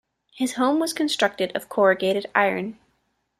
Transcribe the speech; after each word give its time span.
His 0.33 0.53
home 0.55 0.79
was 0.79 0.93
constructed 0.93 1.55
of 1.55 1.69
corrugated 1.69 2.25
iron. 2.33 2.79